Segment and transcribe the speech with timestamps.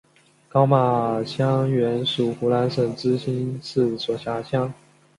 [0.49, 4.73] 高码乡原属湖南省资兴市所辖乡。